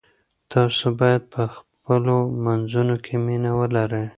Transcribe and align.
تاسو 0.53 0.85
باید 0.99 1.23
په 1.33 1.41
خپلو 1.55 2.15
منځونو 2.45 2.95
کې 3.05 3.13
مینه 3.25 3.51
ولرئ. 3.59 4.07